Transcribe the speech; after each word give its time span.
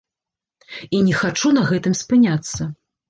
І 0.99 1.01
не 1.09 1.13
хачу 1.19 1.51
на 1.59 1.63
гэтым 1.73 1.93
спыняцца. 2.01 2.61